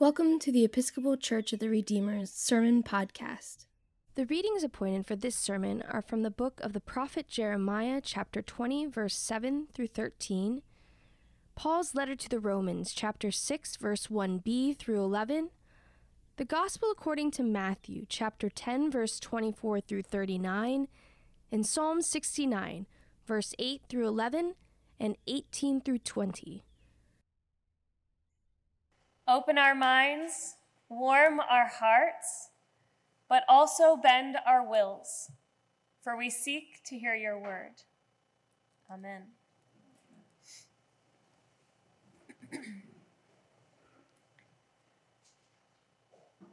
[0.00, 3.66] Welcome to the Episcopal Church of the Redeemer's Sermon Podcast.
[4.16, 8.42] The readings appointed for this sermon are from the book of the prophet Jeremiah, chapter
[8.42, 10.62] 20, verse 7 through 13,
[11.54, 15.50] Paul's letter to the Romans, chapter 6, verse 1b through 11,
[16.38, 20.88] the Gospel according to Matthew, chapter 10, verse 24 through 39,
[21.52, 22.86] and Psalm 69,
[23.28, 24.56] verse 8 through 11
[24.98, 26.63] and 18 through 20.
[29.26, 30.56] Open our minds,
[30.88, 32.50] warm our hearts,
[33.28, 35.30] but also bend our wills,
[36.02, 37.72] for we seek to hear your word.
[38.92, 39.22] Amen.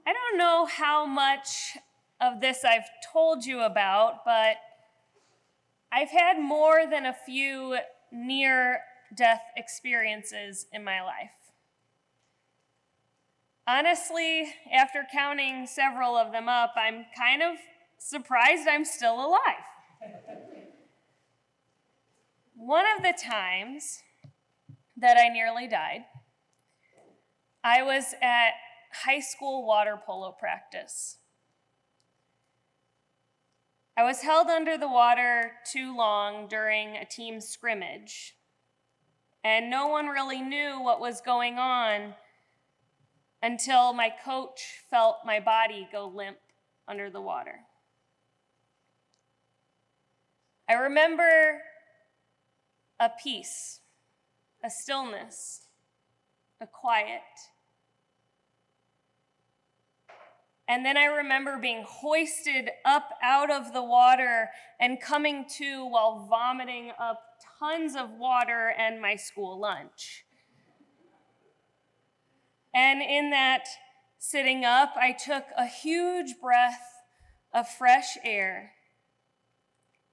[0.08, 1.78] I don't know how much
[2.22, 4.56] of this I've told you about, but
[5.92, 7.80] I've had more than a few
[8.14, 8.80] near
[9.14, 11.41] death experiences in my life.
[13.74, 17.56] Honestly, after counting several of them up, I'm kind of
[17.98, 19.64] surprised I'm still alive.
[22.54, 24.00] One of the times
[24.98, 26.02] that I nearly died,
[27.64, 28.50] I was at
[29.06, 31.20] high school water polo practice.
[33.96, 38.36] I was held under the water too long during a team scrimmage,
[39.46, 42.16] and no one really knew what was going on
[43.42, 46.38] until my coach felt my body go limp
[46.88, 47.62] under the water.
[50.70, 51.62] I remember
[53.00, 53.80] a peace,
[54.64, 55.68] a stillness,
[56.62, 57.22] a quiet.
[60.68, 66.28] And then I remember being hoisted up out of the water and coming to while
[66.30, 67.22] vomiting up
[67.60, 70.24] tons of water and my school lunch.
[72.74, 73.66] And in that
[74.18, 76.82] sitting up, I took a huge breath
[77.54, 78.72] of fresh air.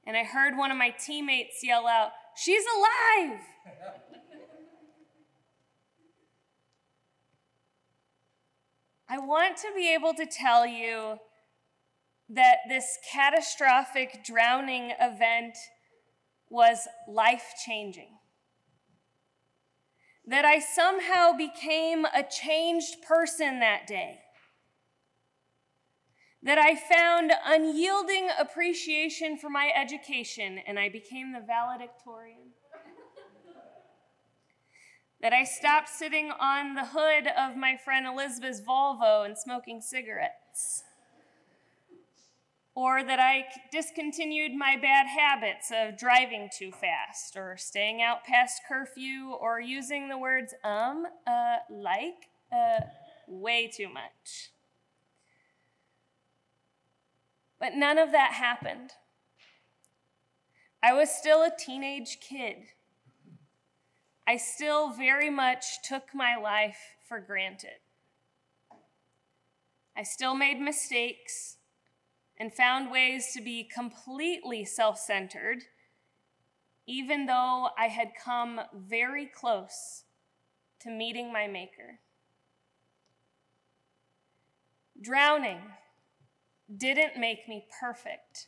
[0.07, 3.41] And I heard one of my teammates yell out, She's alive!
[9.11, 11.19] I want to be able to tell you
[12.29, 15.57] that this catastrophic drowning event
[16.51, 18.19] was life changing
[20.29, 24.19] that I somehow became a changed person that day.
[26.43, 32.53] That I found unyielding appreciation for my education and I became the valedictorian.
[35.23, 40.85] that I stopped sitting on the hood of my friend Elizabeth's Volvo and smoking cigarettes
[42.79, 48.61] or that I discontinued my bad habits of driving too fast, or staying out past
[48.69, 52.85] curfew, or using the words um, uh, like, uh,
[53.27, 54.53] way too much.
[57.59, 58.93] But none of that happened.
[60.81, 62.59] I was still a teenage kid.
[64.25, 66.79] I still very much took my life
[67.09, 67.81] for granted.
[69.97, 71.58] I still made mistakes
[72.39, 75.65] and found ways to be completely self centered,
[76.87, 80.05] even though I had come very close
[80.81, 81.99] to meeting my Maker.
[85.01, 85.61] Drowning
[86.77, 88.47] didn't make me perfect,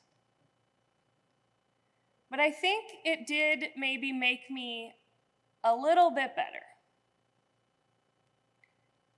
[2.30, 4.92] but I think it did maybe make me
[5.64, 6.64] a little bit better.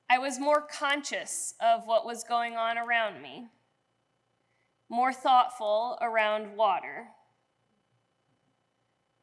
[0.08, 3.48] I was more conscious of what was going on around me
[4.92, 7.06] more thoughtful around water.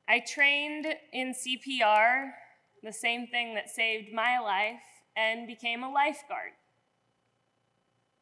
[0.08, 2.32] I trained in CPR,
[2.82, 4.82] the same thing that saved my life,
[5.16, 6.54] and became a lifeguard,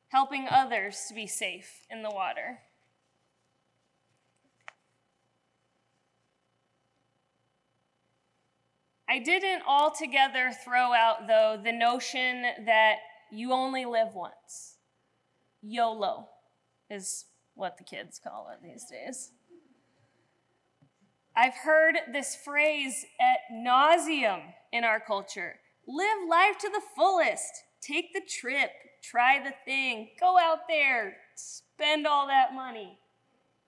[0.09, 2.59] helping others to be safe in the water.
[9.07, 12.97] I didn't altogether throw out, though, the notion that
[13.31, 14.79] you only live once.
[15.61, 16.27] YOLO
[16.89, 17.23] is
[17.57, 19.31] what the kids call it these days.
[21.35, 24.39] I've heard this phrase ad nauseam
[24.71, 25.55] in our culture
[25.87, 28.71] live life to the fullest, take the trip,
[29.03, 32.97] try the thing, go out there, spend all that money.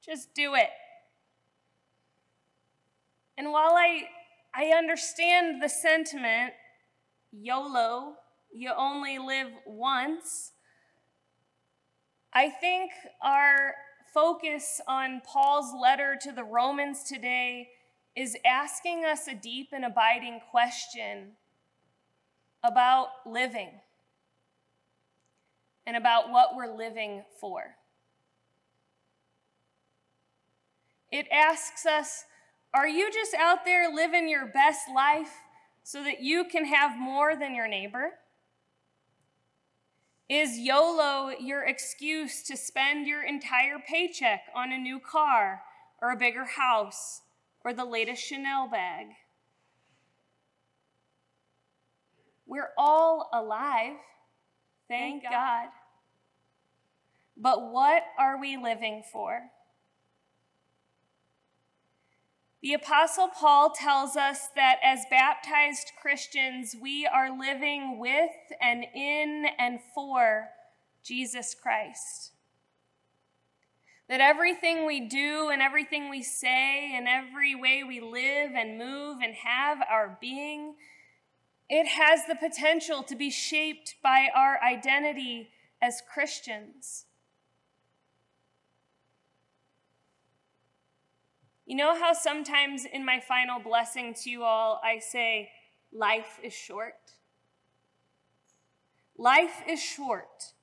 [0.06, 0.70] Just do it.
[3.38, 4.04] And while I,
[4.54, 6.54] I understand the sentiment,
[7.32, 8.16] YOLO,
[8.54, 10.52] you only live once,
[12.34, 12.92] I think
[13.22, 13.74] our
[14.14, 17.70] focus on Paul's letter to the Romans today
[18.16, 21.32] is asking us a deep and abiding question
[22.64, 23.70] about living,
[25.88, 27.76] and about what we're living for.
[31.12, 32.26] It asks us
[32.74, 35.32] Are you just out there living your best life
[35.84, 38.12] so that you can have more than your neighbor?
[40.30, 45.64] Is YOLO your excuse to spend your entire paycheck on a new car
[46.04, 47.22] or a bigger house
[47.66, 49.08] or the latest Chanel bag?
[52.46, 53.98] We're all alive,
[54.88, 55.32] thank, thank God.
[55.32, 55.70] God.
[57.36, 59.50] But what are we living for?
[62.62, 69.46] The Apostle Paul tells us that as baptized Christians, we are living with and in
[69.58, 70.50] and for
[71.02, 72.34] Jesus Christ.
[74.10, 79.20] That everything we do and everything we say and every way we live and move
[79.24, 80.76] and have our being,
[81.70, 85.52] it has the potential to be shaped by our identity
[85.82, 87.06] as Christians.
[91.70, 95.52] You know how sometimes in my final blessing to you all, I say,
[95.94, 96.96] life is short?
[99.16, 100.54] Life is short.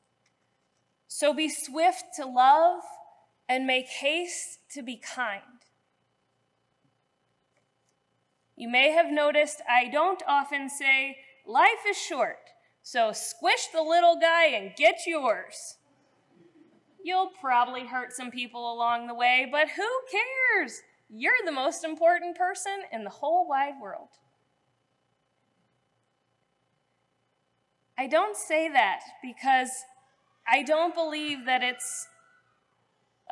[1.07, 2.83] So be swift to love
[3.49, 5.43] and make haste to be kind.
[8.57, 12.51] You may have noticed I don't often say, life is short,
[12.83, 15.77] so squish the little guy and get yours.
[17.05, 20.83] You'll probably hurt some people along the way, but who cares?
[21.09, 24.09] You're the most important person in the whole wide world.
[27.99, 29.71] I don't say that because
[30.47, 32.09] I don't believe that it's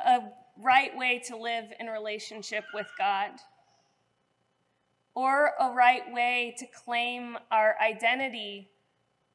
[0.03, 0.19] a
[0.57, 3.31] right way to live in relationship with God
[5.13, 8.69] or a right way to claim our identity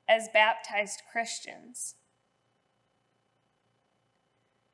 [0.09, 1.95] as baptized Christians.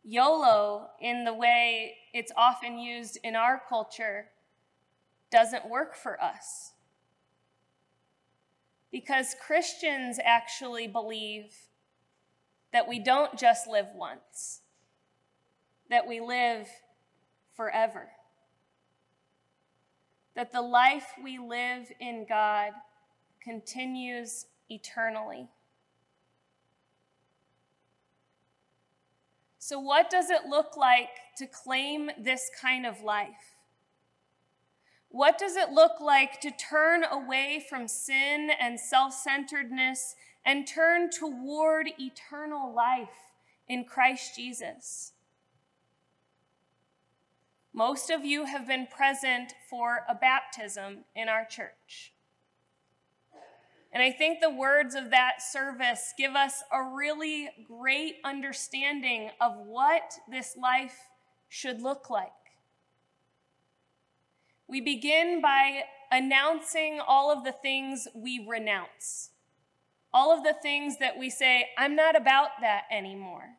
[0.08, 4.26] YOLO, in the way it's often used in our culture,
[5.32, 6.74] doesn't work for us.
[8.92, 11.52] Because Christians actually believe
[12.72, 14.60] that we don't just live once,
[15.90, 16.68] that we live
[17.56, 18.10] forever.
[20.36, 22.70] That the life we live in God
[23.42, 25.48] continues eternally.
[29.68, 31.08] So, what does it look like
[31.38, 33.56] to claim this kind of life?
[35.08, 40.14] What does it look like to turn away from sin and self centeredness
[40.44, 43.32] and turn toward eternal life
[43.66, 45.14] in Christ Jesus?
[47.72, 52.12] Most of you have been present for a baptism in our church.
[53.96, 59.56] And I think the words of that service give us a really great understanding of
[59.56, 60.98] what this life
[61.48, 62.28] should look like.
[64.68, 69.30] We begin by announcing all of the things we renounce,
[70.12, 73.56] all of the things that we say, I'm not about that anymore.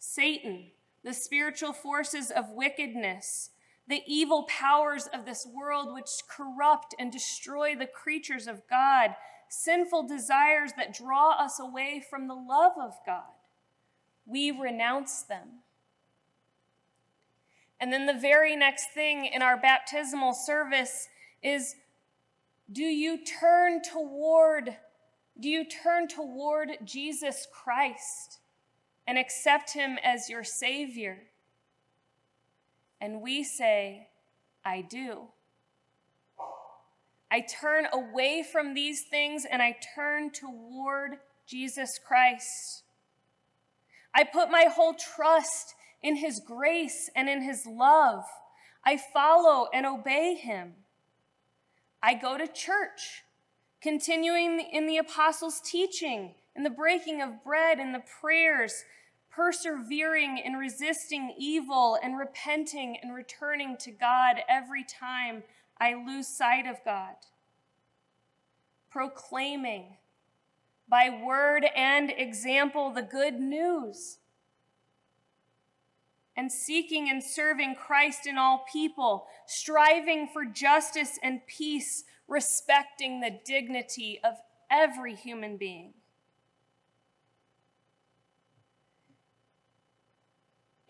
[0.00, 0.72] Satan,
[1.04, 3.50] the spiritual forces of wickedness,
[3.88, 9.16] the evil powers of this world which corrupt and destroy the creatures of God,
[9.48, 13.24] sinful desires that draw us away from the love of God.
[14.24, 15.62] We renounce them.
[17.80, 21.08] And then the very next thing in our baptismal service
[21.42, 21.74] is
[22.70, 24.76] do you turn toward
[25.40, 28.38] do you turn toward Jesus Christ
[29.06, 31.24] and accept him as your savior?
[33.02, 34.06] And we say,
[34.64, 35.22] I do.
[37.32, 42.84] I turn away from these things and I turn toward Jesus Christ.
[44.14, 48.22] I put my whole trust in his grace and in his love.
[48.86, 50.74] I follow and obey him.
[52.00, 53.24] I go to church,
[53.80, 58.84] continuing in the apostles' teaching, in the breaking of bread, and the prayers,
[59.34, 65.42] persevering in resisting evil and repenting and returning to God every time
[65.80, 67.14] I lose sight of God.
[68.90, 69.96] Proclaiming
[70.88, 74.18] by word and example the good news.
[76.36, 83.38] And seeking and serving Christ in all people, striving for justice and peace, respecting the
[83.44, 84.34] dignity of
[84.70, 85.94] every human being.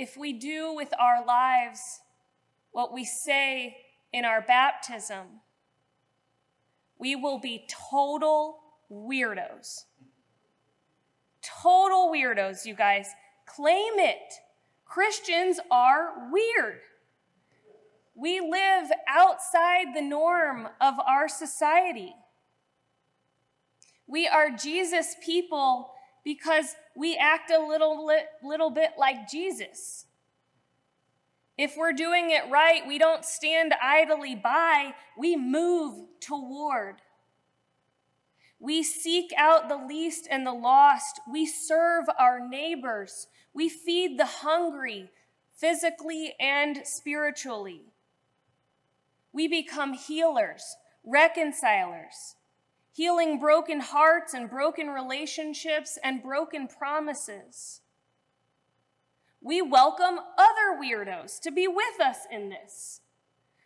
[0.03, 2.01] If we do with our lives
[2.73, 3.77] what we say
[4.13, 5.27] in our baptism,
[6.99, 8.59] we will be total
[8.91, 9.85] weirdos.
[11.63, 13.07] total weirdos, you guys.
[13.47, 14.35] Claim it.
[14.85, 16.81] Christians are weird.
[18.17, 22.15] We live outside the norm of our society.
[24.09, 25.93] We are Jesus people
[26.25, 28.11] because we act a little,
[28.43, 30.07] little bit like Jesus.
[31.59, 36.97] If we're doing it right, we don't stand idly by, we move toward.
[38.59, 41.21] We seek out the least and the lost.
[41.31, 43.27] We serve our neighbors.
[43.53, 45.11] We feed the hungry,
[45.53, 47.83] physically and spiritually.
[49.33, 52.37] We become healers, reconcilers,
[52.93, 57.81] healing broken hearts and broken relationships and broken promises.
[59.41, 63.01] We welcome other weirdos to be with us in this.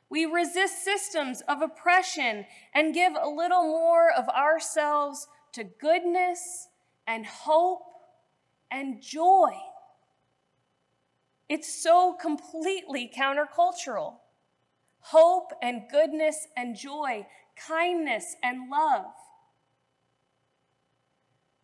[0.09, 6.69] We resist systems of oppression and give a little more of ourselves to goodness
[7.07, 7.83] and hope
[8.71, 9.53] and joy.
[11.49, 14.15] It's so completely countercultural.
[15.01, 17.27] Hope and goodness and joy,
[17.57, 19.13] kindness and love.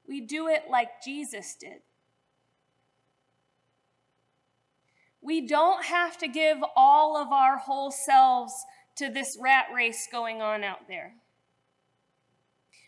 [0.06, 1.82] We do it like Jesus did.
[5.20, 8.52] We don't have to give all of our whole selves
[8.96, 11.14] to this rat race going on out there.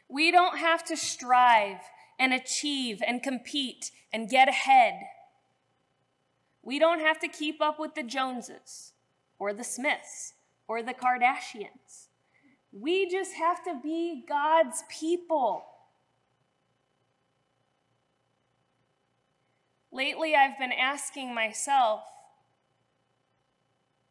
[0.09, 1.81] We don't have to strive
[2.19, 4.95] and achieve and compete and get ahead.
[6.63, 8.93] We don't have to keep up with the Joneses
[9.39, 10.35] or the Smiths
[10.67, 12.09] or the Kardashians.
[12.77, 15.65] We just have to be God's people.
[19.93, 22.03] Lately, I've been asking myself,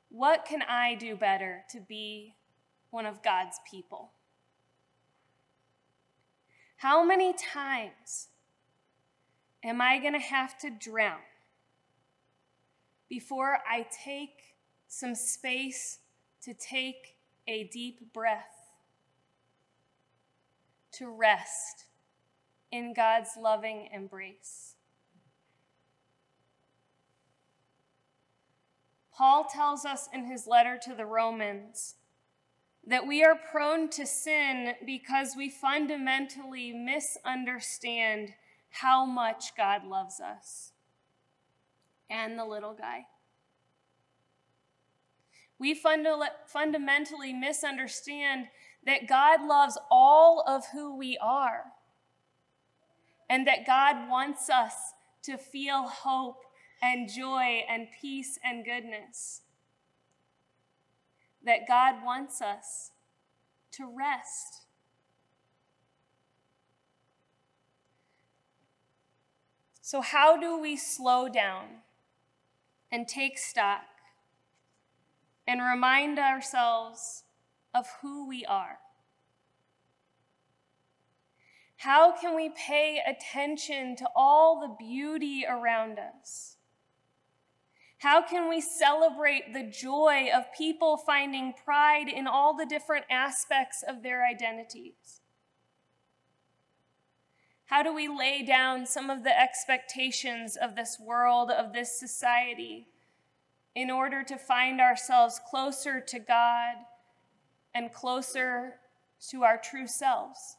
[0.08, 2.36] what can I do better to be
[2.90, 4.12] one of God's people?
[6.78, 8.30] How many times
[9.62, 11.20] am I going to have to drown
[13.10, 14.56] before I take
[14.88, 16.00] some space
[16.44, 17.18] to take
[17.48, 18.72] a deep breath,
[20.94, 21.86] to rest
[22.72, 24.76] in God's loving embrace?
[29.16, 31.96] Paul tells us in his letter to the Romans
[32.86, 38.34] that we are prone to sin because we fundamentally misunderstand
[38.70, 40.72] how much God loves us
[42.10, 43.06] and the little guy.
[45.60, 48.48] We funda- fundamentally misunderstand
[48.86, 51.66] that God loves all of who we are
[53.30, 54.74] and that God wants us
[55.24, 56.44] to feel hope
[56.82, 59.42] and joy and peace and goodness.
[61.46, 62.92] That God wants us
[63.72, 64.64] to rest.
[69.82, 71.66] So, how do we slow down
[72.92, 73.84] and take stock
[75.48, 77.24] and remind ourselves
[77.74, 78.80] of who we are?
[81.78, 86.56] How can we pay attention to all the beauty around us?
[87.98, 93.84] How can we celebrate the joy of people finding pride in all the different aspects
[93.86, 95.22] of their identities?
[97.66, 102.88] How do we lay down some of the expectations of this world, of this society,
[103.76, 106.76] in order to find ourselves closer to God
[107.74, 108.76] and closer
[109.30, 110.58] to our true selves,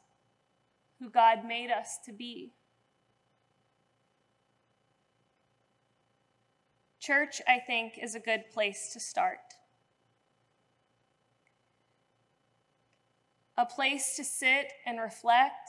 [0.98, 2.52] who God made us to be?
[6.98, 9.38] Church, I think, is a good place to start.
[13.58, 15.68] A place to sit and reflect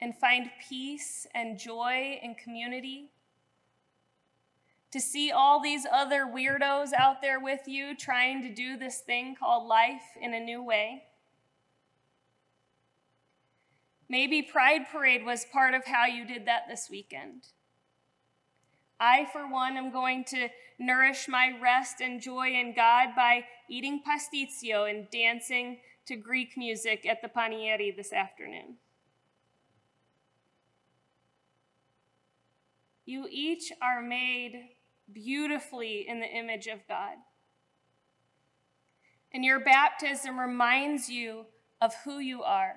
[0.00, 3.10] and find peace and joy in community.
[4.92, 9.36] To see all these other weirdos out there with you trying to do this thing
[9.38, 11.04] called life in a new way.
[14.08, 17.46] Maybe Pride Parade was part of how you did that this weekend.
[18.98, 20.48] I, for one, am going to
[20.80, 27.06] nourish my rest and joy in God by eating pasticcio and dancing to Greek music
[27.06, 28.78] at the Panieri this afternoon.
[33.06, 34.70] You each are made
[35.12, 37.16] beautifully in the image of God.
[39.32, 41.46] And your baptism reminds you
[41.80, 42.74] of who you are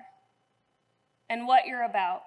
[1.28, 2.22] and what you're about.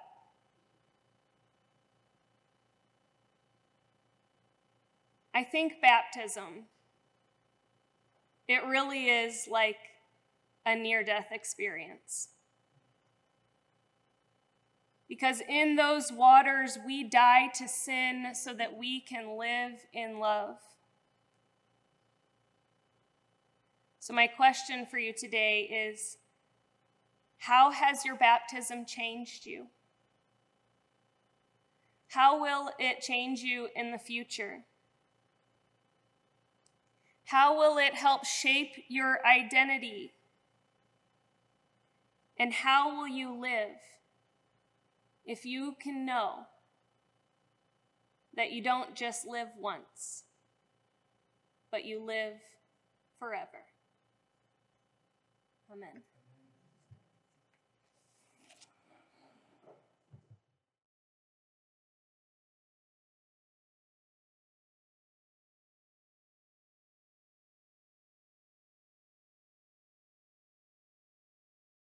[5.34, 6.64] I think baptism,
[8.48, 9.76] it really is like
[10.66, 12.28] a near death experience.
[15.08, 20.58] Because in those waters, we die to sin so that we can live in love.
[24.00, 26.18] So, my question for you today is
[27.38, 29.66] How has your baptism changed you?
[32.08, 34.64] How will it change you in the future?
[37.24, 40.12] How will it help shape your identity?
[42.38, 43.76] And how will you live
[45.28, 46.46] if you can know
[48.34, 50.24] that you don't just live once,
[51.70, 52.38] but you live
[53.18, 53.66] forever?
[55.70, 56.02] Amen.